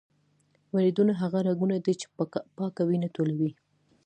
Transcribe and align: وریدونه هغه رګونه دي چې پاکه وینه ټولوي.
وریدونه 0.73 1.13
هغه 1.21 1.39
رګونه 1.47 1.75
دي 1.85 1.93
چې 2.01 2.05
پاکه 2.57 2.83
وینه 2.89 3.07
ټولوي. 3.15 3.51